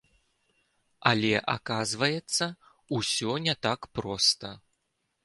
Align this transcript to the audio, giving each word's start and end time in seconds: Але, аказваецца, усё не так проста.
Але, 1.11 1.33
аказваецца, 1.55 2.45
усё 3.01 3.31
не 3.49 3.55
так 3.67 3.79
проста. 3.99 4.47